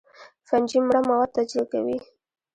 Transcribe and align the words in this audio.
فنجي 0.47 0.79
مړه 0.85 0.99
مواد 1.09 1.29
تجزیه 1.35 1.63
کوي 1.71 1.97